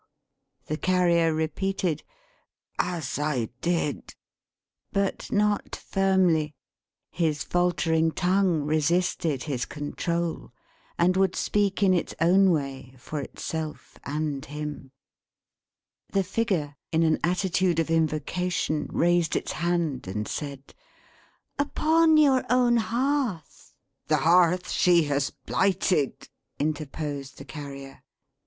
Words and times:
The 0.65 0.77
Carrier 0.77 1.31
repeated 1.31 2.01
"as 2.79 3.19
I 3.19 3.49
did." 3.61 4.15
But 4.91 5.31
not 5.31 5.75
firmly. 5.75 6.55
His 7.11 7.43
faltering 7.43 8.09
tongue 8.11 8.63
resisted 8.63 9.43
his 9.43 9.65
control, 9.65 10.53
and 10.97 11.15
would 11.15 11.35
speak 11.35 11.83
in 11.83 11.93
its 11.93 12.15
own 12.19 12.49
way, 12.49 12.95
for 12.97 13.19
itself 13.21 13.99
and 14.03 14.43
him. 14.43 14.91
The 16.11 16.23
Figure, 16.23 16.77
in 16.91 17.03
an 17.03 17.19
attitude 17.23 17.77
of 17.77 17.91
invocation, 17.91 18.87
raised 18.91 19.35
its 19.35 19.51
hand 19.51 20.07
and 20.07 20.27
said: 20.27 20.73
"Upon 21.59 22.17
your 22.17 22.43
own 22.49 22.77
hearth" 22.77 23.75
"The 24.07 24.17
hearth 24.17 24.71
she 24.71 25.03
has 25.03 25.29
blighted," 25.29 26.27
interposed 26.57 27.37
the 27.37 27.45
Carrier. 27.45 28.01